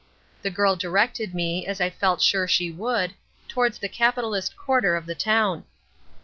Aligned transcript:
The 0.41 0.49
girl 0.49 0.75
directed 0.75 1.35
me, 1.35 1.67
as 1.67 1.79
I 1.79 1.91
felt 1.91 2.23
sure 2.23 2.47
she 2.47 2.71
would, 2.71 3.13
towards 3.47 3.77
the 3.77 3.87
capitalist 3.87 4.57
quarter 4.57 4.95
of 4.95 5.05
the 5.05 5.13
town. 5.13 5.63